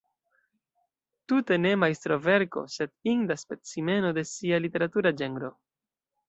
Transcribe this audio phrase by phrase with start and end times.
[1.31, 5.55] Tute ne majstroverko, sed inda specimeno de sia literatura ĝenro.